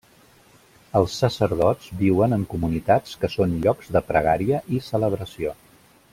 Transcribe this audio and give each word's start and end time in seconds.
Els 0.99 1.17
sacerdots 1.23 1.91
viuen 1.99 2.33
en 2.39 2.47
comunitats 2.55 3.21
que 3.25 3.31
són 3.35 3.53
llocs 3.67 3.93
de 3.99 4.05
pregària 4.09 4.63
i 4.79 4.83
celebració. 4.89 5.55